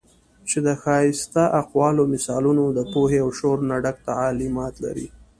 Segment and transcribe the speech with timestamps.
[0.49, 5.07] چې د ښائسته اقوالو، مثالونو د پوهې او شعور نه ډک تعليمات لري